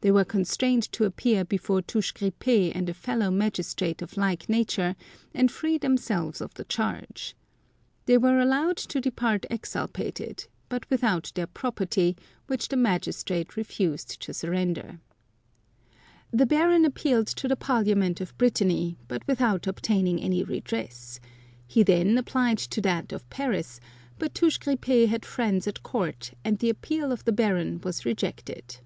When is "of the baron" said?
27.12-27.80